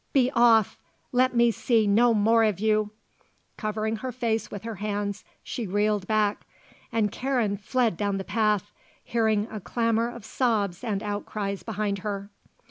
Be 0.13 0.31
off! 0.33 0.79
Let 1.11 1.35
me 1.35 1.51
see 1.51 1.85
no 1.85 2.11
more 2.15 2.43
of 2.43 2.59
you!" 2.59 2.89
Covering 3.55 3.97
her 3.97 4.11
face 4.11 4.49
with 4.49 4.63
her 4.63 4.77
hands, 4.77 5.23
she 5.43 5.67
reeled 5.67 6.07
back, 6.07 6.41
and 6.91 7.11
Karen 7.11 7.55
fled 7.55 7.97
down 7.97 8.17
the 8.17 8.23
path, 8.23 8.71
hearing 9.03 9.47
a 9.51 9.59
clamour 9.59 10.09
of 10.09 10.25
sobs 10.25 10.83
and 10.83 11.03
outcries 11.03 11.61
behind 11.61 11.99
her. 11.99 12.31